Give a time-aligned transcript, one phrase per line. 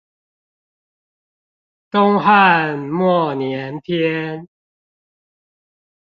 [1.91, 4.47] 東漢末年篇